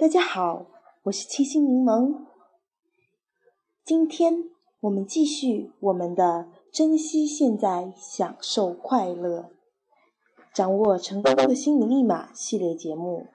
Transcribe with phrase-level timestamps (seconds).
[0.00, 0.64] 大家好，
[1.02, 2.24] 我是七星柠檬。
[3.84, 4.44] 今天
[4.80, 9.50] 我们继续我们的珍惜现在，享受快乐，
[10.54, 13.26] 掌握成功的心理密码系列节目。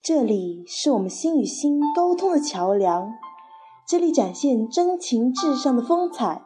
[0.00, 3.10] 这里是我们心与心沟通的桥梁，
[3.88, 6.44] 这里展现真情至上的风采。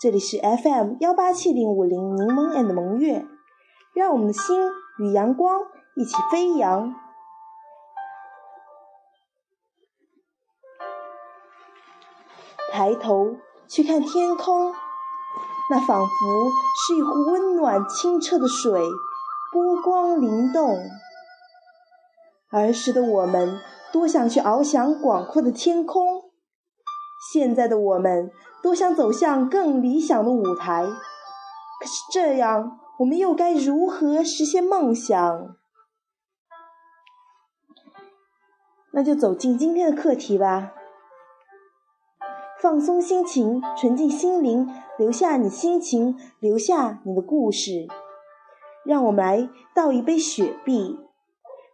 [0.00, 3.26] 这里是 FM 幺八七零五零柠檬 and 萌月，
[3.92, 4.56] 让我们的心
[5.00, 5.62] 与阳光
[5.96, 6.94] 一起飞扬。
[12.70, 14.72] 抬头去看天空，
[15.68, 16.50] 那仿佛
[16.86, 18.80] 是一壶温暖清澈的水，
[19.52, 20.78] 波光灵动。
[22.52, 23.58] 儿时的我们
[23.92, 26.27] 多想去翱翔广阔的天空。
[27.32, 28.30] 现在的我们
[28.62, 35.56] 都想走向更理想的舞台，可是这样，我们又该如何实现梦想？
[38.92, 40.72] 那就走进今天的课题吧。
[42.60, 44.68] 放松心情，纯净心灵，
[44.98, 47.86] 留下你心情，留下你的故事。
[48.84, 50.98] 让我们来倒一杯雪碧，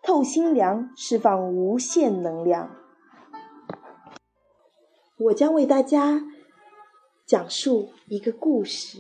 [0.02, 2.83] 透心凉，释放无限能量。
[5.16, 6.22] 我将为大家
[7.24, 8.98] 讲述一个故事。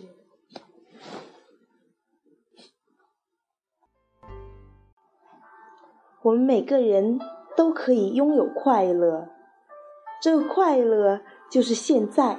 [6.22, 7.18] 我们每个人
[7.56, 9.28] 都可以拥有快乐，
[10.22, 12.38] 这个快乐就是现在。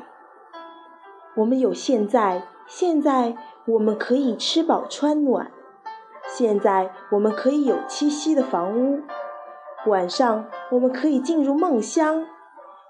[1.36, 3.36] 我们有现在，现在
[3.68, 5.52] 我们可以吃饱穿暖，
[6.30, 9.02] 现在我们可以有栖息的房屋，
[9.88, 12.26] 晚上我们可以进入梦乡。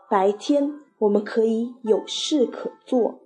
[0.07, 3.19] 白天我们可以有事可做，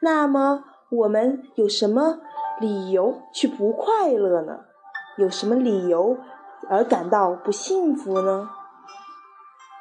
[0.00, 2.20] 那么我们有什么
[2.60, 4.60] 理由去不快乐呢？
[5.18, 6.16] 有什么理由
[6.70, 8.48] 而感到不幸福呢？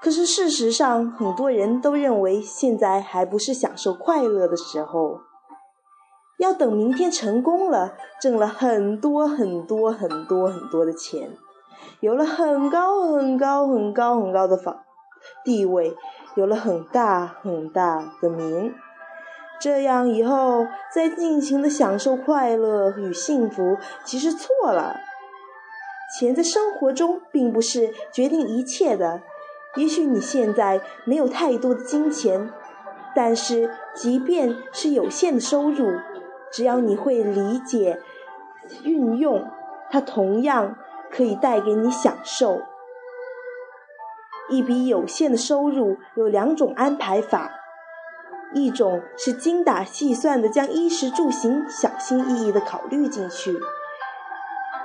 [0.02, 5.20] 可是事实上，很多人都认为现在还不是享受快乐的时候，
[6.40, 11.38] 要等明天成功了，挣了很多很多很多很多的钱，
[12.00, 14.84] 有了很高很高很高很高的房。
[15.44, 15.96] 地位
[16.36, 18.74] 有了很大很大的名，
[19.60, 25.00] 这样以后再尽情的享受快乐与幸福，其实错了。
[26.18, 29.22] 钱在生活中并不是决定一切的。
[29.76, 32.52] 也许你现在没有太多的金钱，
[33.16, 35.94] 但是即便是有限的收入，
[36.52, 38.02] 只要你会理解
[38.84, 39.48] 运用，
[39.90, 40.76] 它同样
[41.10, 42.62] 可以带给你享受。
[44.52, 47.50] 一笔有限的收入有两种安排法，
[48.54, 53.58] 一种是精打细算的将衣食住行小心翼翼的考虑进去，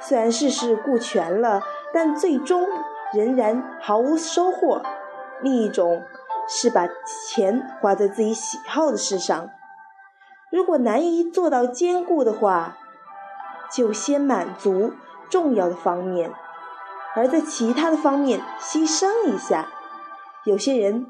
[0.01, 1.61] 虽然事事顾全了，
[1.93, 2.65] 但最终
[3.13, 4.81] 仍然毫无收获；
[5.43, 6.05] 另一种
[6.49, 6.89] 是把
[7.29, 9.51] 钱花在自己喜好的事上，
[10.53, 12.77] 如果难以做到兼顾的话，
[13.73, 14.93] 就先满足
[15.29, 16.31] 重要的方面。
[17.17, 19.67] 而在其他的方面牺牲一下，
[20.45, 21.07] 有些人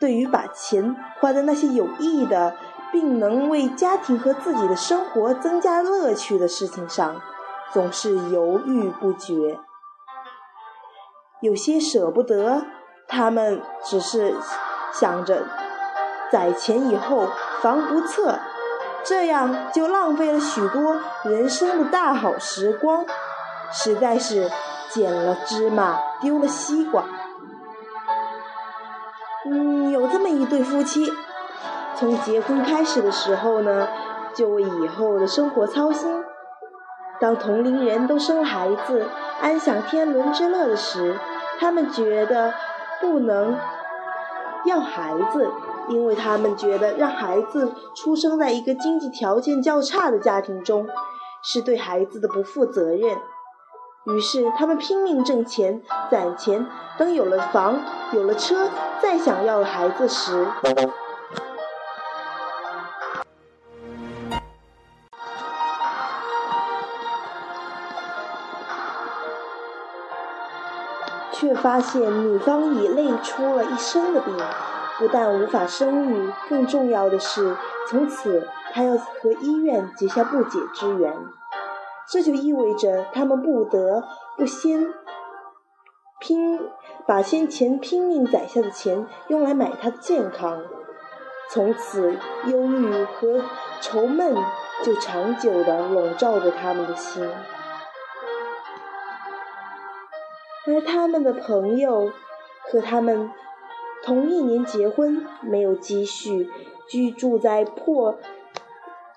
[0.00, 2.56] 对于把钱花在那些有意义的，
[2.90, 7.22] 并能为家庭和自己的生活增加乐趣的事情上，
[7.72, 9.60] 总是犹豫不决。
[11.40, 12.64] 有些舍不得，
[13.06, 14.34] 他们只是
[14.92, 15.46] 想着
[16.32, 17.28] 攒钱以后
[17.62, 18.40] 防不测，
[19.04, 23.06] 这样就浪费了许多人生的大好时光，
[23.70, 24.50] 实在是。
[24.90, 27.04] 捡了芝麻丢了西瓜。
[29.44, 31.12] 嗯，有这么一对夫妻，
[31.94, 33.86] 从结婚开始的时候呢，
[34.34, 36.24] 就为以后的生活操心。
[37.20, 39.06] 当同龄人都生孩子，
[39.40, 41.16] 安享天伦之乐的时，
[41.58, 42.52] 他们觉得
[43.00, 43.56] 不能
[44.64, 45.50] 要孩子，
[45.88, 50.86] 因为他们觉得让孩子出生在一个经济条件较差的家庭中，
[51.42, 53.16] 是对孩子的不负责任。
[54.06, 56.64] 于是，他们拼命挣钱、攒钱，
[56.96, 57.80] 等有了房、
[58.12, 58.68] 有了车，
[59.02, 60.46] 再想要孩子时，
[71.32, 74.36] 却发现女方已累出了一身的病，
[74.98, 77.56] 不但无法生育，更重要的是，
[77.88, 81.12] 从此她要和医院结下不解之缘。
[82.08, 84.04] 这就意味着他们不得
[84.36, 84.86] 不先
[86.20, 86.60] 拼，
[87.06, 90.62] 把先前拼命攒下的钱用来买他的健康。
[91.50, 92.16] 从此，
[92.46, 93.42] 忧郁和
[93.80, 94.34] 愁闷
[94.82, 97.28] 就长久地笼罩着他们的心。
[100.66, 102.10] 而他们的朋友
[102.62, 103.30] 和他们
[104.02, 106.50] 同一年结婚，没有积蓄，
[106.88, 108.18] 居住在破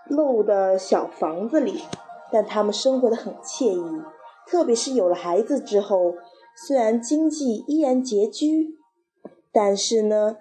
[0.08, 1.84] 漏的小房子里，
[2.32, 4.04] 但他们生活的很惬意。
[4.48, 6.16] 特别是有了孩子之后，
[6.68, 8.78] 虽然经济依然拮据，
[9.52, 10.38] 但是呢，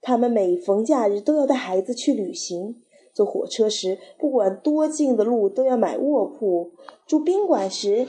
[0.00, 2.80] 他们每逢假日都要带孩子去旅行。
[3.12, 6.70] 坐火车时，不管多近的路都要买卧铺；
[7.06, 8.06] 住宾馆时，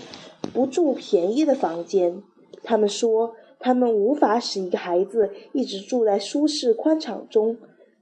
[0.53, 2.21] 不住便宜的房间。
[2.63, 7.57] 他们说，他们无法使一个孩子一直住在舒适宽敞中，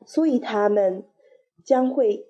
[0.06, 1.06] 所以他们
[1.64, 2.26] 将会。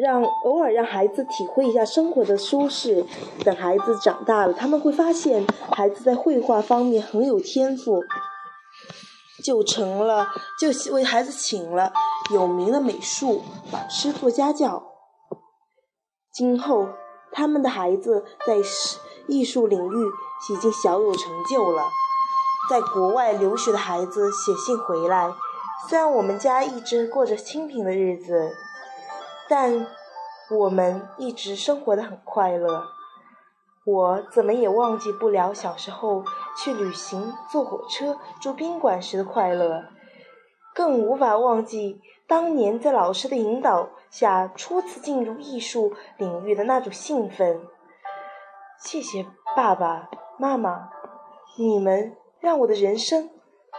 [0.00, 3.04] 让偶尔让孩子体会一下生活的舒适。
[3.44, 8.00] 等孩子长大了，他们会发现孩子在绘画方面很有天赋，
[9.44, 10.28] 就成了
[10.60, 11.92] 就为孩子请了
[12.32, 13.42] 有名的美术
[13.72, 14.82] 老师做家教。
[16.32, 16.88] 今后
[17.32, 18.56] 他们的孩子在
[19.26, 20.06] 艺术领域
[20.50, 21.82] 已经小有成就了。
[22.70, 25.32] 在国外留学的孩子写信回来，
[25.88, 28.52] 虽然我们家一直过着清贫的日子。
[29.54, 29.86] 但
[30.48, 32.86] 我们一直生活的很快乐，
[33.84, 36.24] 我怎么也忘记不了小时候
[36.56, 39.84] 去旅行、坐火车、住宾馆时的快乐，
[40.74, 47.60] 更无法忘记当年在老师的引导下初次进入艺术领域的那种兴奋。
[48.78, 50.08] 谢谢爸爸
[50.38, 50.88] 妈妈，
[51.58, 53.28] 你们让我的人生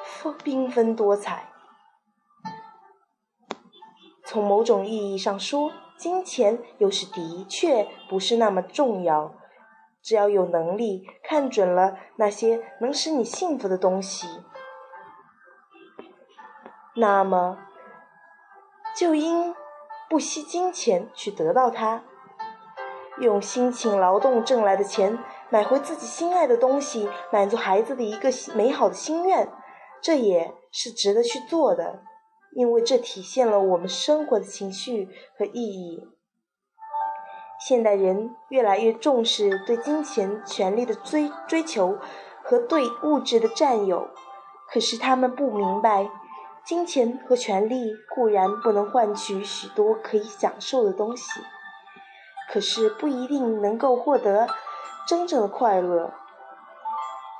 [0.04, 1.52] 丰缤纷多彩。
[4.33, 9.35] 从某种意义上说，金钱有时的确不是那么重要。
[10.01, 14.27] 只要有能力看准了那些能使你幸福的东西，
[16.95, 17.59] 那么
[18.97, 19.53] 就应
[20.09, 22.01] 不惜金钱去得到它。
[23.19, 25.19] 用辛勤劳动挣来的钱
[25.51, 29.47] 买回自己心爱的东西，满足孩子的一个美好的心愿，
[30.01, 32.01] 这也是值得去做的。
[32.55, 36.07] 因为这体现了我们生活的情绪和意义。
[37.59, 41.97] 现代人越来越重视对金钱、权力的追追求
[42.44, 44.09] 和对物质的占有，
[44.69, 46.09] 可是他们不明白，
[46.65, 51.39] 金钱和权力固然不能换取许多可以享受的东西，
[52.51, 54.47] 可是不一定能够获得
[55.07, 56.13] 真正的快乐。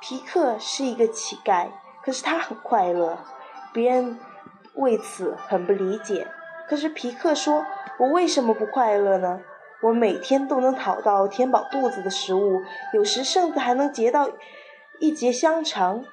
[0.00, 1.68] 皮克是一个乞丐，
[2.02, 3.18] 可是他很快乐，
[3.74, 4.18] 别人。
[4.74, 6.26] 为此很不理解，
[6.68, 7.64] 可是皮克说
[7.98, 9.40] ：“我为什么不快乐呢？
[9.80, 12.62] 我每天都能讨到填饱肚子的食物，
[12.92, 14.30] 有时甚至还能结到
[14.98, 16.04] 一节香肠。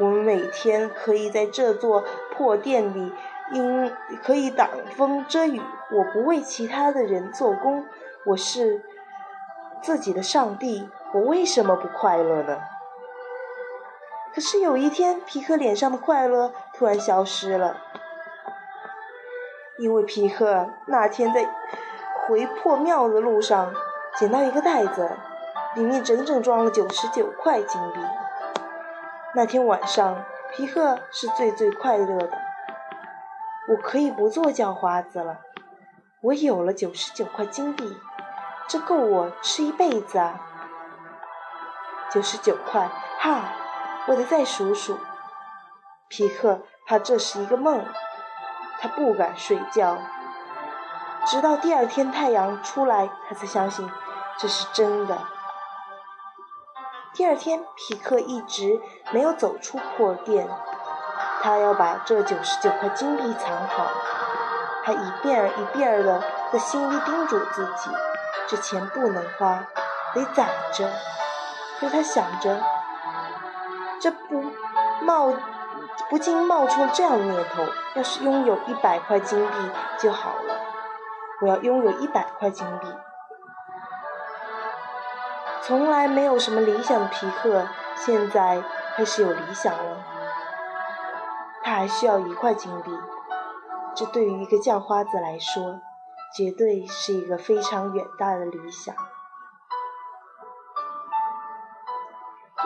[0.00, 3.12] 我们每天可以在这座破店里，
[3.52, 3.90] 因
[4.22, 5.60] 可以挡风遮雨。
[5.90, 7.86] 我不为其他的人做工，
[8.26, 8.82] 我是
[9.80, 10.88] 自己的上帝。
[11.14, 12.58] 我为什么不快乐呢？”
[14.34, 17.76] 可是有一天，皮克脸上的快乐突然消失了，
[19.78, 21.44] 因为皮克那天在
[22.28, 23.74] 回破庙的路上
[24.16, 25.10] 捡到一个袋子，
[25.74, 27.98] 里面整整装了九十九块金币。
[29.34, 32.30] 那天晚上，皮克是最最快乐的。
[33.70, 35.40] 我可以不做叫花子了，
[36.20, 37.96] 我有了九十九块金币，
[38.68, 40.40] 这够我吃一辈子啊！
[42.08, 43.52] 九十九块，哈！
[44.06, 44.96] 我得再数数。
[46.08, 47.84] 皮克怕这是一个梦，
[48.80, 49.98] 他不敢睡觉，
[51.26, 53.90] 直到第二天太阳出来，他才相信
[54.38, 55.18] 这是真的。
[57.12, 60.48] 第二天，皮克一直没有走出破店，
[61.42, 63.86] 他要把这九十九块金币藏好，
[64.84, 66.22] 他一遍儿一遍儿的
[66.52, 67.90] 在心里叮嘱自己：
[68.46, 69.66] 这钱不能花，
[70.14, 70.88] 得攒着。
[71.78, 72.58] 可他想着。
[74.00, 74.44] 这不
[75.00, 75.32] 冒
[76.10, 80.60] 不禁冒出了这样的念头：要是拥有一百块金币就好了。
[81.42, 82.86] 我要拥有一百块金币。
[85.62, 88.62] 从来没有什么理想的皮克，现在
[88.96, 89.98] 开始有理想了。
[91.62, 92.90] 他还需要一块金币，
[93.94, 95.80] 这对于一个叫花子来说，
[96.34, 98.94] 绝对是一个非常远大的理想。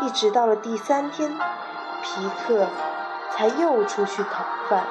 [0.01, 1.37] 一直到了第三天，
[2.03, 2.69] 皮克
[3.35, 4.87] 才又出去讨饭。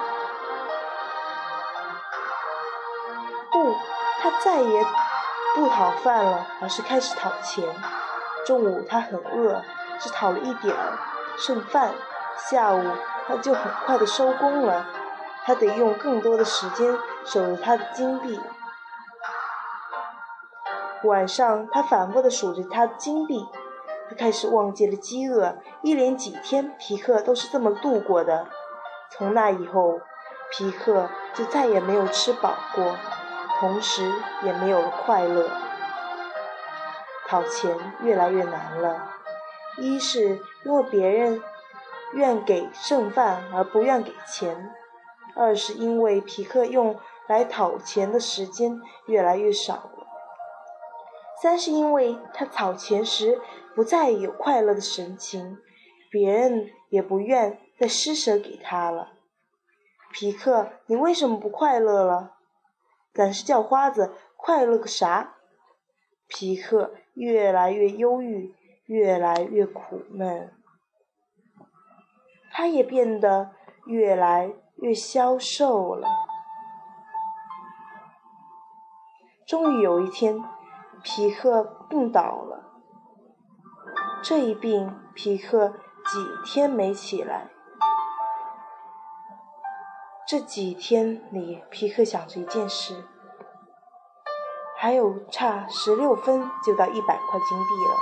[3.52, 3.76] 不，
[4.22, 4.86] 他再也
[5.56, 7.64] 不讨饭了，而是开始讨钱。
[8.46, 9.64] 中午他很饿，
[10.00, 10.98] 只讨了一点儿
[11.38, 11.94] 剩饭。
[12.50, 12.84] 下午
[13.28, 14.86] 他就很快的收工了。
[15.44, 18.40] 他得用更多的时间守着他的金币。
[21.04, 23.48] 晚上，他反复地数着他的金币，
[24.12, 25.56] 他开始忘记了饥饿。
[25.82, 28.50] 一连几天，皮克都是这么度过的。
[29.10, 30.02] 从那以后，
[30.52, 32.98] 皮克就再也没有吃饱过，
[33.58, 34.12] 同时
[34.44, 35.50] 也没有了快乐。
[37.26, 39.12] 讨钱越来越难了，
[39.78, 41.42] 一是因为别人
[42.14, 44.76] 愿给剩饭而不愿给钱，
[45.38, 49.90] 二是因为皮克用来讨钱的时间越来越少。
[51.42, 53.42] 三是因为他草钱时
[53.74, 55.58] 不再有快乐的神情，
[56.12, 59.14] 别人也不愿再施舍给他了。
[60.12, 62.36] 皮克，你为什么不快乐了？
[63.12, 65.38] 咱是叫花子，快乐个啥？
[66.28, 68.54] 皮克越来越忧郁，
[68.86, 70.54] 越来越苦闷，
[72.52, 73.56] 他也变得
[73.88, 76.08] 越来越消瘦了。
[79.48, 80.40] 终于有一天。
[81.04, 82.64] 皮克病倒了，
[84.24, 87.50] 这一病，皮克几天没起来。
[90.28, 93.04] 这几天里，皮克想着一件事：
[94.78, 97.96] 还有差十六分就到一百块金币了。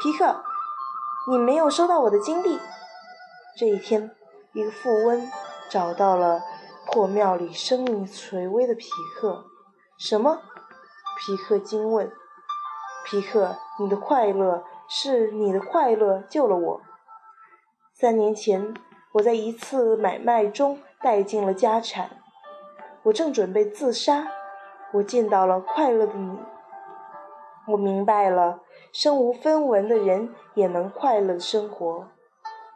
[0.00, 0.44] 皮克，
[1.30, 2.58] 你没有收到我的金币。
[3.56, 4.14] 这一天，
[4.52, 5.30] 一个富翁
[5.70, 6.42] 找到了
[6.86, 9.46] 破庙里生命垂危的皮克。
[9.96, 10.42] 什么？
[11.18, 12.12] 皮克惊问
[13.04, 16.80] ：“皮克，你的快乐是你的快乐救了我。
[17.92, 18.72] 三年前，
[19.14, 22.22] 我在一次买卖中带尽了家产，
[23.02, 24.28] 我正准备自杀。
[24.92, 26.38] 我见到了快乐的你，
[27.66, 28.60] 我明白了，
[28.92, 32.06] 身无分文的人也能快乐的生活。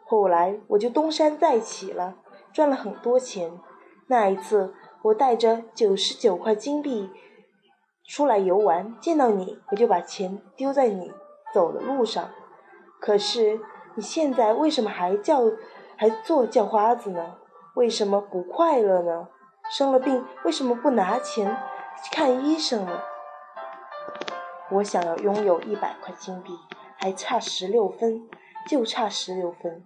[0.05, 2.15] 后来，我就东山再起了，
[2.51, 3.57] 赚了很多钱。
[4.07, 7.09] 那一次，我带着九十九块金币。”
[8.05, 11.11] 出来游玩，见到你，我就把钱丢在你
[11.53, 12.29] 走的路上。
[12.99, 13.59] 可是
[13.95, 15.41] 你现在为什么还叫，
[15.97, 17.37] 还做叫花子呢？
[17.75, 19.29] 为什么不快乐呢？
[19.71, 21.57] 生了病为什么不拿钱
[22.11, 22.99] 看医生呢？
[24.71, 26.57] 我想要拥有一百块金币，
[26.97, 28.27] 还差十六分，
[28.67, 29.85] 就差十六分。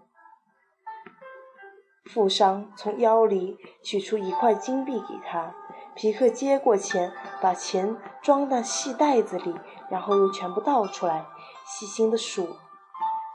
[2.05, 5.53] 富商从腰里取出一块金币给他。
[5.97, 7.11] 皮克接过钱，
[7.41, 11.25] 把钱装到细袋子里，然后又全部倒出来，
[11.65, 12.55] 细心的数，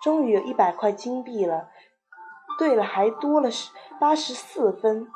[0.01, 1.71] 终于有一百块金币了。
[2.61, 5.11] 对了，还多了十八十四分。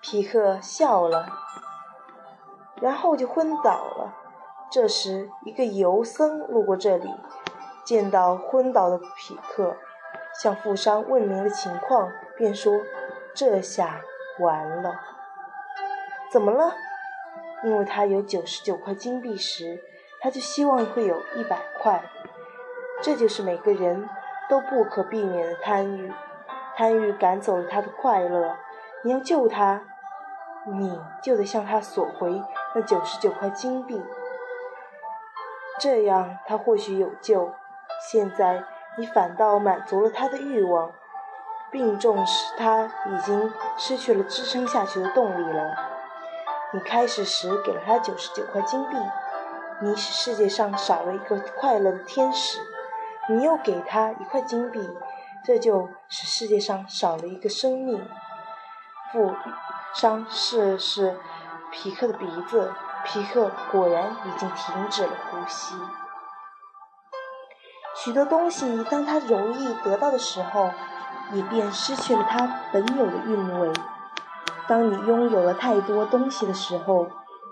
[0.00, 1.28] 皮克笑了，
[2.80, 4.16] 然后就昏倒了。
[4.72, 7.08] 这时，一个游僧路过这里，
[7.84, 9.76] 见到昏倒的皮克，
[10.42, 12.72] 向富商问明了情况，便说
[13.36, 14.00] ：“这下
[14.40, 15.00] 完了。”
[16.32, 16.74] 怎么了？
[17.62, 19.78] 因为他有九十九块金币时，
[20.22, 22.02] 他就希望会有一百块。
[23.02, 24.08] 这就是每个人
[24.48, 26.10] 都不可避免的贪欲，
[26.74, 28.56] 贪欲赶走了他的快乐。
[29.04, 29.82] 你要救他，
[30.64, 32.42] 你就得向他索回
[32.74, 34.02] 那九十九块金币，
[35.78, 37.52] 这样他或许有救。
[38.10, 38.64] 现在
[38.96, 40.92] 你反倒满足了他的欲望，
[41.70, 46.00] 病重使他已经失去了支撑下去的动力了。
[46.74, 48.96] 你开始时给了他九十九块金币，
[49.82, 52.58] 你使世界上少了一个快乐的天使；
[53.28, 54.80] 你又给他一块金币，
[55.44, 58.08] 这就使世界上少了一个生命。
[59.12, 59.34] 富
[59.92, 61.18] 商试试
[61.70, 62.72] 皮克的鼻子，
[63.04, 65.74] 皮克果然已经停止了呼吸。
[67.94, 70.70] 许多东西，当他容易得到的时候，
[71.32, 73.70] 也便失去了它本有的韵味。
[74.68, 77.08] 当你拥有了太多东西的时候，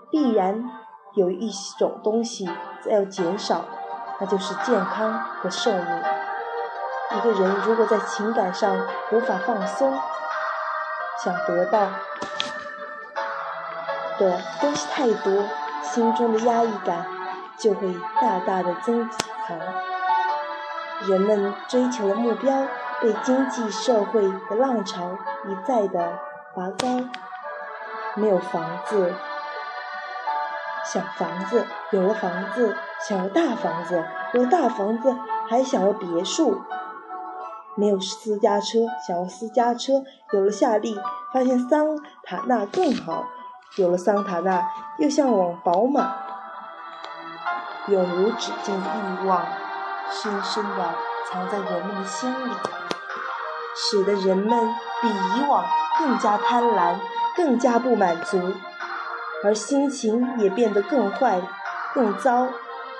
[0.09, 0.69] 必然
[1.13, 2.49] 有一种东西
[2.85, 3.65] 要减少，
[4.19, 6.03] 那就是健康和寿命。
[7.13, 9.93] 一个人如果在情感上无法放松，
[11.23, 11.87] 想得到
[14.17, 15.43] 的东西太多，
[15.83, 17.05] 心中的压抑感
[17.57, 19.57] 就会大大的增强。
[21.07, 22.65] 人们追求的目标
[23.01, 26.19] 被经济社会的浪潮一再的。
[26.53, 27.05] 拔高，
[28.15, 29.13] 没有房子，
[30.83, 32.75] 想房子；有了房子，
[33.07, 34.03] 想要大房子；
[34.33, 35.15] 有了大房子，
[35.49, 36.61] 还想要别墅。
[37.75, 40.99] 没有私家车，想要私家车；有了夏利，
[41.33, 43.27] 发现桑塔纳更好；
[43.77, 46.15] 有了桑塔纳，又向往宝马。
[47.87, 48.89] 永无止境的
[49.23, 49.45] 欲望，
[50.09, 50.93] 深深的
[51.29, 52.51] 藏在人们的心里。
[53.73, 55.63] 使得人们比以往
[55.99, 56.95] 更加贪婪，
[57.35, 58.53] 更加不满足，
[59.43, 61.41] 而心情也变得更坏、
[61.93, 62.47] 更糟、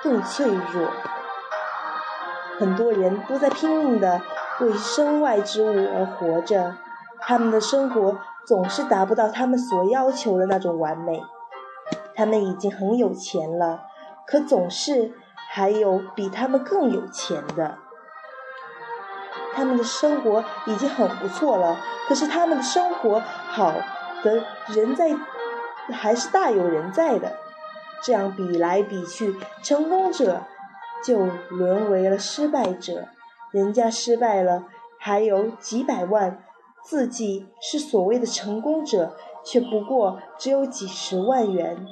[0.02, 0.88] 更脆弱。
[2.58, 4.20] 很多人都在拼命的
[4.60, 6.76] 为身外之物而活着，
[7.20, 11.22] 他们的生活总是达不到他们所要求的那种完美。
[12.14, 13.82] 他们已经很有钱了，
[14.26, 15.12] 可总是
[15.50, 17.78] 还有比他们更有钱的。
[19.54, 21.78] 他们的生活已经很不错了，
[22.08, 23.72] 可是他们的生活好
[24.22, 24.44] 的
[24.74, 25.14] 人在，
[25.92, 27.32] 还是大有人在的。
[28.02, 30.42] 这样比来比去，成功者
[31.04, 33.06] 就沦为了失败者。
[33.52, 34.64] 人家失败了，
[34.98, 36.42] 还有几百万，
[36.82, 41.86] 自己是所谓的成功者，却不过只有几十万元。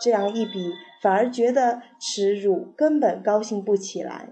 [0.00, 4.30] 这样一比，反而觉得耻辱，根本高兴不起来。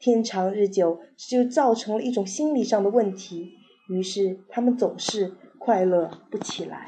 [0.00, 3.52] 天长日久，这就造成了一种心理上的问题，
[3.90, 6.86] 于是他们总是快乐不起来。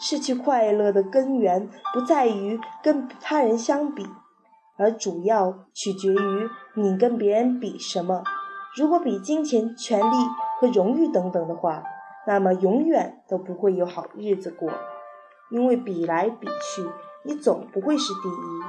[0.00, 4.04] 失去快乐的根源不在于跟他人相比，
[4.76, 8.24] 而主要取决于你跟别人比什么。
[8.76, 10.14] 如果比金钱、权力
[10.60, 11.84] 和荣誉等等的话，
[12.26, 14.72] 那么永远都不会有好日子过。
[15.50, 16.88] 因为比来比去，
[17.24, 18.62] 你总不会是第一，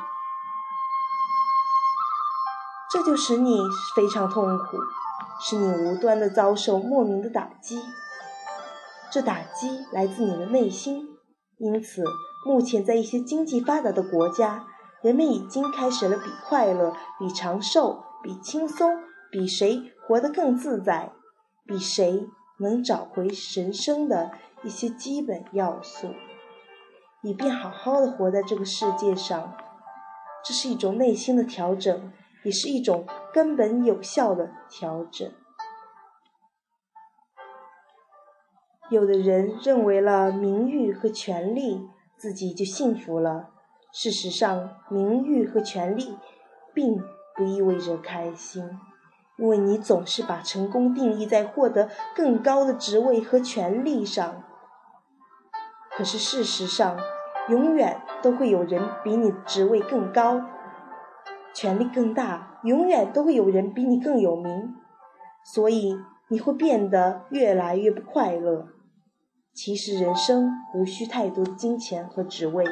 [2.91, 3.59] 这就使你
[3.95, 4.77] 非常痛苦，
[5.41, 7.81] 使你无端的遭受莫名的打击。
[9.12, 11.17] 这打击来自你的内心，
[11.57, 12.03] 因此，
[12.45, 14.67] 目前在一些经济发达的国家，
[15.01, 21.11] 人们已经开始了比快乐、比长寿、比轻松、比谁活得更自在、
[21.65, 22.27] 比谁
[22.59, 24.31] 能找回人生的
[24.63, 26.13] 一些基本要素。
[27.22, 29.53] 以便好好的活在这个世界上，
[30.44, 35.29] 这是一种内心的调整，也是一种根本有效的调整。
[38.90, 43.50] 有的人认为了名誉和权利，自己就幸福了。
[43.92, 46.18] 事实上，名誉和权利
[46.74, 47.03] 并
[47.36, 48.79] 不意味着开心，
[49.38, 54.44] 因为你总是把成功定义在获得更高的职位和权利上。
[56.00, 56.98] 可是事实上，
[57.50, 60.40] 永远都会有人比你职位更高，
[61.53, 64.77] 权力更大，永远都会有人比你更有名，
[65.44, 68.68] 所以你会变得越来越不快乐。
[69.53, 72.64] 其实人生无需太多的金钱和职位，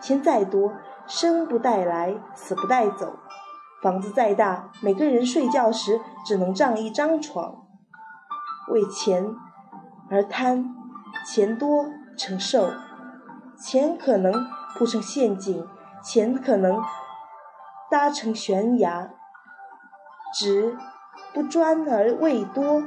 [0.00, 0.72] 钱再多，
[1.08, 3.16] 生不带来，死不带走；
[3.82, 7.66] 房子再大，每个人睡觉时只能占一张床。
[8.68, 9.34] 为钱
[10.08, 10.76] 而贪。
[11.26, 11.84] 钱多
[12.20, 12.70] 承受，
[13.56, 15.66] 钱可能铺成陷阱，
[16.04, 16.78] 钱可能
[17.90, 19.08] 搭成悬崖。
[20.34, 20.76] 直
[21.32, 22.82] 不专而位多，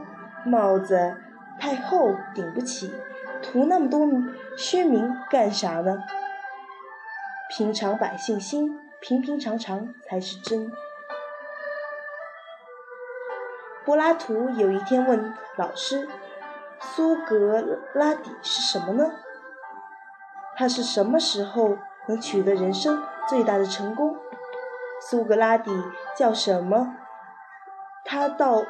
[0.46, 1.17] 帽子
[1.60, 2.93] 太厚顶不起，
[3.41, 4.08] 图那么多
[4.56, 5.98] 虚名干啥呢？
[7.50, 10.72] 平常百姓心，平平常常才是真。
[13.84, 16.08] 柏拉图有一天问老师。
[16.86, 19.10] 苏格拉底是什么呢？
[20.56, 24.16] 他是什么时候能取得人生最大的成功？
[25.02, 25.72] 苏格拉底
[26.18, 26.96] 叫什么？
[28.06, 28.63] 他到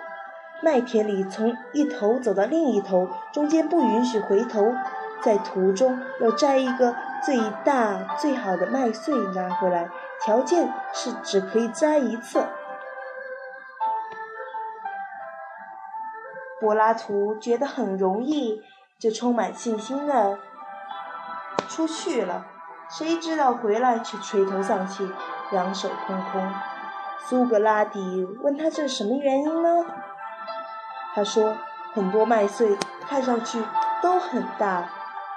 [0.62, 4.74] 麦田里，从一头走到另一头，中间不允许回头，
[5.22, 9.89] 在途中要摘一个最大最好的麦穗拿回来，
[10.24, 12.46] 条件是只可以摘一次。
[16.62, 18.62] 柏拉图觉得很容易，
[18.98, 20.39] 就充满信心了
[21.67, 22.45] 出去了。
[22.89, 25.10] 谁知道回来却垂头丧气，
[25.52, 26.52] 两手空空。
[27.26, 29.86] 苏格拉底问他这是什么原因呢？
[31.15, 31.56] 他说：
[31.93, 33.63] 很多麦穗看上去
[34.02, 34.89] 都很大，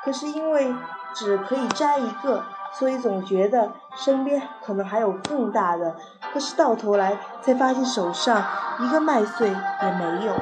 [0.05, 0.75] 可是因为
[1.15, 5.97] 只可以摘一个，所以总觉得身边可能还有更大的。
[6.33, 8.45] 可是到头来才发现手上
[8.81, 10.35] 一个麦穗也没有。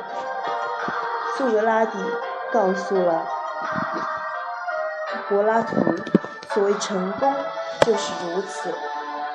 [1.37, 1.99] 苏格拉底
[2.53, 3.27] 告诉了
[5.29, 5.95] 柏拉图
[6.53, 7.33] ：“所谓成功
[7.81, 8.75] 就是如此，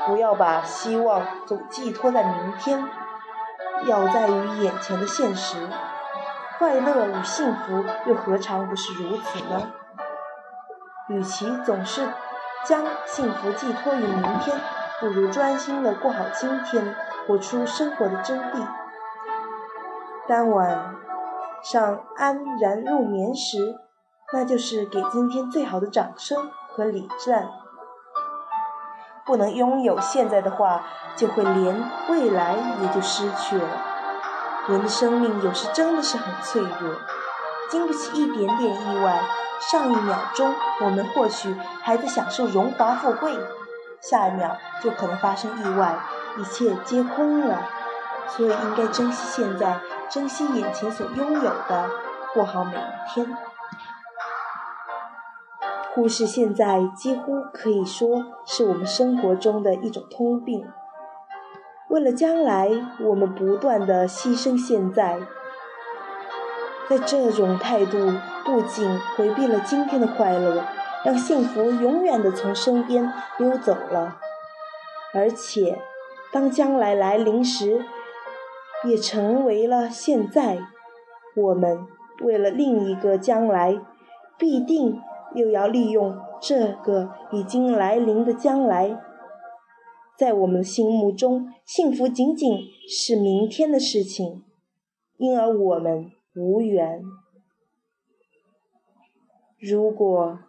[0.06, 2.86] 不要把希望总寄托在明天，
[3.86, 5.58] 要在于眼前的现实。
[6.58, 9.72] 快乐与幸福又何尝不是如此呢？
[11.08, 12.08] 与其总是
[12.66, 14.60] 将幸福寄托于明天，
[15.00, 16.96] 不如专心的过好今天，
[17.28, 18.68] 活出生活的真谛。”
[20.28, 20.96] 当晚。
[21.62, 23.76] 上安然入眠时，
[24.32, 27.50] 那就是给今天最好的掌声和礼赞。
[29.26, 30.84] 不能拥有现在的话，
[31.16, 33.68] 就会连未来也就失去了。
[34.68, 36.96] 人的生命有时真的是很脆弱，
[37.70, 39.22] 经不起一点点意外。
[39.60, 43.38] 上一秒钟我们或许还在享受荣华富贵，
[44.02, 46.00] 下一秒就可能发生意外，
[46.38, 47.60] 一切皆空了。
[48.30, 51.90] 所以应该珍惜现在，珍惜眼前所拥有的，
[52.34, 53.38] 过好每一天。
[55.94, 60.66] 忽视现在，几乎可以说是我们生活中的一种通病。
[61.90, 62.70] 为了将来，
[63.02, 65.20] 我们不断的牺牲现在。
[66.88, 68.14] 在这种态度，
[68.46, 70.64] 不仅回避了今天的快乐，
[71.04, 74.18] 让幸福永远的从身边溜走了，
[75.14, 75.80] 而且，
[76.32, 77.84] 当将来来临时，
[78.86, 80.60] 也成为了现在。
[81.36, 81.88] 我们
[82.22, 83.80] 为了另一个将来，
[84.38, 85.02] 必定。
[85.36, 89.00] 又要利用这个已经来临的将来，
[90.18, 94.44] 在我们心目中，幸福仅仅是明天的事情，
[95.18, 97.04] 因而我们无缘。
[99.60, 100.40] 如果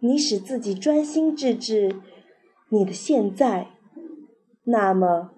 [0.00, 2.00] 你使自己专心致志
[2.70, 3.72] 你的现在，
[4.64, 5.32] 那么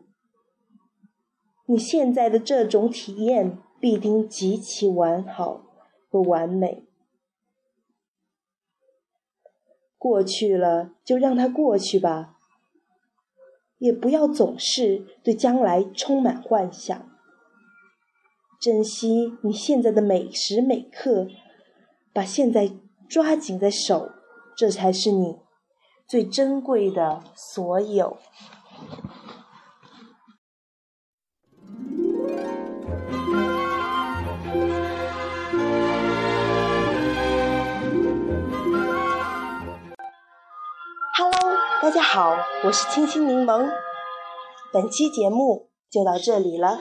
[1.67, 5.65] 你现在的这种体验必定极其完好
[6.09, 6.85] 和完美。
[10.03, 12.35] 过去了，就让它过去吧。
[13.79, 17.09] 也不要总是对将来充满幻想。
[18.61, 21.29] 珍惜你现在的每时每刻，
[22.13, 22.73] 把现在
[23.09, 24.11] 抓紧在手，
[24.57, 25.37] 这才是你
[26.09, 28.17] 最珍贵的所有。
[41.83, 43.69] 大家好，我是清新柠檬。
[44.73, 46.79] 本期节目就到这里了，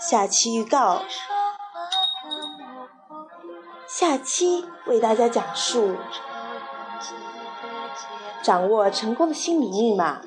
[0.00, 1.02] 下期预告：
[3.86, 5.94] 下期为大家讲述
[8.42, 10.20] 掌握成功的心理密码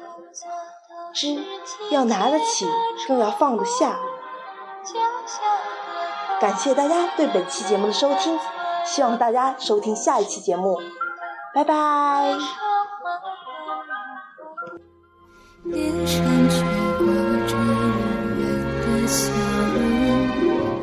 [1.13, 1.43] 之
[1.91, 2.65] 要拿得起，
[3.05, 3.99] 更要放得下。
[6.39, 8.39] 感谢大家对本期节目的收听，
[8.85, 10.79] 希望大家收听下一期节目，
[11.53, 12.37] 拜拜。
[15.73, 16.15] 脸上
[16.49, 16.55] 却
[16.99, 17.05] 挂
[17.47, 17.97] 着永
[18.39, 18.41] 远
[18.81, 19.21] 的笑
[19.73, 19.81] 容，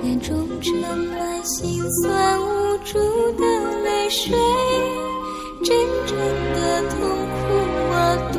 [0.03, 0.29] 眼中
[0.61, 0.68] 盛
[1.09, 2.03] 满心酸
[2.42, 2.44] 无
[2.85, 2.98] 助
[3.38, 3.42] 的
[3.85, 4.37] 泪水，
[5.62, 5.68] 真
[6.07, 6.18] 正
[6.55, 6.59] 的
[6.90, 7.38] 痛苦
[7.88, 7.92] 我
[8.33, 8.35] 独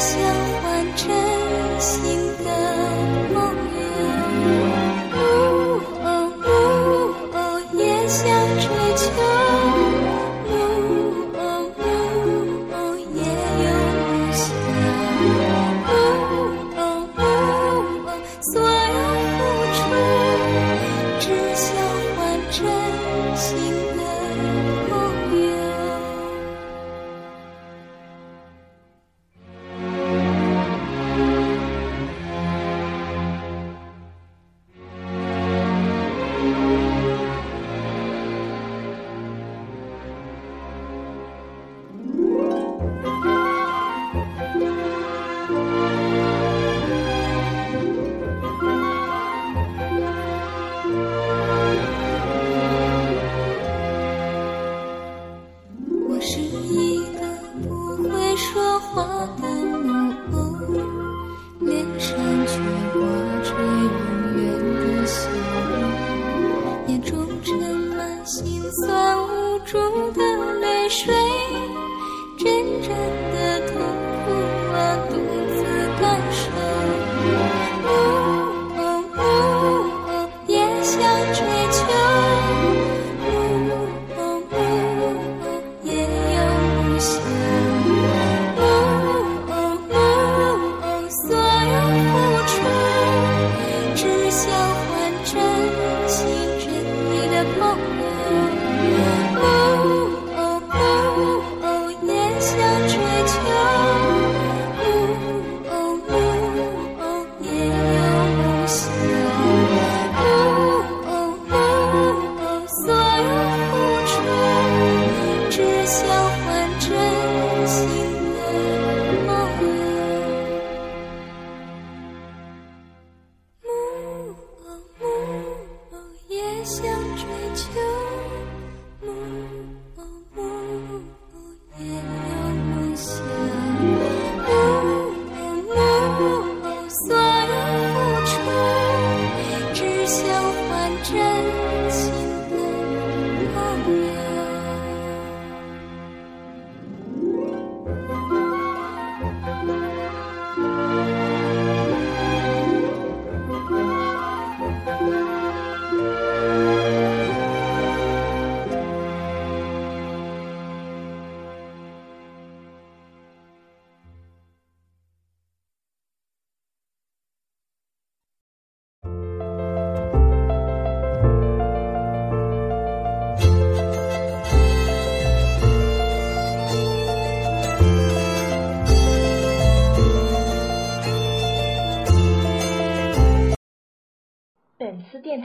[0.00, 0.18] 想
[0.62, 1.06] 换真
[1.78, 2.89] 心的。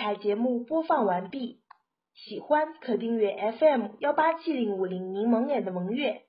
[0.06, 1.62] 台节目播放完毕，
[2.14, 6.22] 喜欢可订阅 FM 幺八七零五零柠檬脸的萌月。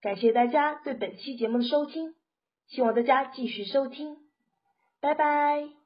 [0.00, 2.14] 感谢大家对本期节目的收听，
[2.68, 4.16] 希望大家继续收听，
[5.00, 5.85] 拜拜。